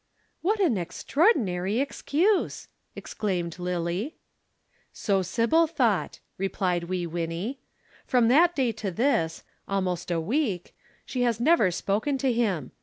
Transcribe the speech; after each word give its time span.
"What 0.41 0.59
an 0.59 0.79
extraordinary 0.79 1.77
excuse," 1.79 2.69
exclaimed 2.95 3.59
Lillie. 3.59 4.15
"So 4.91 5.21
Sybil 5.21 5.67
thought," 5.67 6.21
replied 6.39 6.85
Wee 6.85 7.05
Winnie. 7.05 7.59
"From 8.07 8.27
that 8.29 8.55
day 8.55 8.71
to 8.71 8.89
this 8.89 9.43
almost 9.67 10.09
a 10.09 10.19
week 10.19 10.75
she 11.05 11.21
has 11.21 11.39
never 11.39 11.69
spoken 11.69 12.17
to 12.17 12.33
him. 12.33 12.71